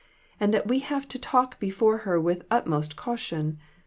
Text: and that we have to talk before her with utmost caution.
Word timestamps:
and 0.39 0.51
that 0.51 0.67
we 0.67 0.79
have 0.79 1.07
to 1.07 1.19
talk 1.19 1.59
before 1.59 1.99
her 1.99 2.19
with 2.19 2.47
utmost 2.49 2.95
caution. 2.95 3.59